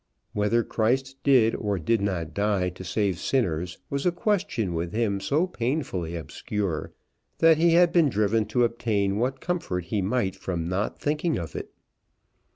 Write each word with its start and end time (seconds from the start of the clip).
Whether 0.33 0.63
Christ 0.63 1.17
did 1.21 1.53
or 1.55 1.77
did 1.77 2.01
not 2.01 2.33
die 2.33 2.69
to 2.69 2.83
save 2.83 3.19
sinners 3.19 3.77
was 3.91 4.03
a 4.03 4.11
question 4.11 4.73
with 4.73 4.93
him 4.93 5.19
so 5.19 5.45
painfully 5.45 6.15
obscure 6.15 6.91
that 7.37 7.57
he 7.59 7.73
had 7.73 7.91
been 7.93 8.09
driven 8.09 8.45
to 8.47 8.63
obtain 8.63 9.19
what 9.19 9.39
comfort 9.41 9.83
he 9.85 10.01
might 10.01 10.35
from 10.35 10.67
not 10.67 10.99
thinking 10.99 11.37
of 11.37 11.55
it. 11.55 11.71